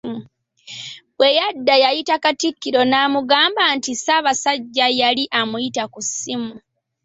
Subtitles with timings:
[1.17, 6.53] Bwe yadda yayita Katikkiro naamugamba nti Ssabasajja yali amuyita ku ssimu.